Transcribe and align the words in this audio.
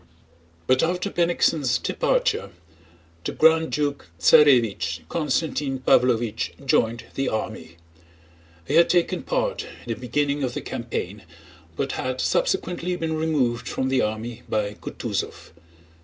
But 0.65 0.81
after 0.81 1.11
Bennigsen's 1.11 1.77
departure, 1.77 2.49
the 3.23 3.31
Grand 3.33 3.71
Duke 3.71 4.09
Tsarévich 4.19 5.07
Constantine 5.09 5.77
Pávlovich 5.77 6.65
joined 6.65 7.03
the 7.13 7.29
army. 7.29 7.77
He 8.65 8.77
had 8.77 8.89
taken 8.89 9.21
part 9.21 9.61
in 9.85 9.93
the 9.93 9.93
beginning 9.93 10.41
of 10.41 10.55
the 10.55 10.61
campaign 10.61 11.21
but 11.75 11.91
had 11.91 12.19
subsequently 12.19 12.95
been 12.95 13.13
removed 13.15 13.67
from 13.67 13.89
the 13.89 14.01
army 14.01 14.41
by 14.49 14.73
Kutúzov. 14.73 15.51